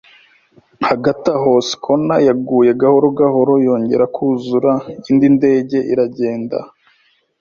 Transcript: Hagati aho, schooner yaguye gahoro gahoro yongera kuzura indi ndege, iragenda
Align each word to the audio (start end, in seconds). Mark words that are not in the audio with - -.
Hagati 0.89 1.27
aho, 1.37 1.51
schooner 1.69 2.21
yaguye 2.27 2.71
gahoro 2.81 3.07
gahoro 3.19 3.53
yongera 3.65 4.05
kuzura 4.15 4.71
indi 5.09 5.27
ndege, 5.35 5.77
iragenda 5.93 6.57